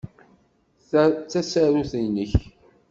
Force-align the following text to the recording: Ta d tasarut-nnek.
Ta 0.89 1.03
d 1.13 1.15
tasarut-nnek. 1.31 2.31